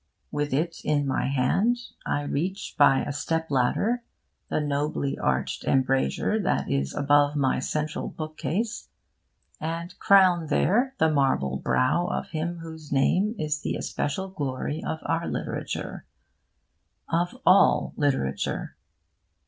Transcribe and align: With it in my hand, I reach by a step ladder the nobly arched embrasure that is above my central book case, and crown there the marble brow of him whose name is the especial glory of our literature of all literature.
With 0.31 0.51
it 0.51 0.81
in 0.83 1.05
my 1.05 1.27
hand, 1.27 1.77
I 2.07 2.23
reach 2.23 2.73
by 2.75 3.01
a 3.03 3.11
step 3.13 3.51
ladder 3.51 4.01
the 4.49 4.59
nobly 4.59 5.15
arched 5.15 5.63
embrasure 5.63 6.39
that 6.41 6.67
is 6.71 6.95
above 6.95 7.35
my 7.35 7.59
central 7.59 8.07
book 8.07 8.35
case, 8.35 8.89
and 9.59 9.93
crown 9.99 10.47
there 10.47 10.95
the 10.97 11.11
marble 11.11 11.57
brow 11.57 12.07
of 12.07 12.29
him 12.29 12.57
whose 12.63 12.91
name 12.91 13.35
is 13.37 13.61
the 13.61 13.75
especial 13.75 14.29
glory 14.29 14.83
of 14.83 15.01
our 15.05 15.27
literature 15.27 16.07
of 17.07 17.37
all 17.45 17.93
literature. 17.95 18.75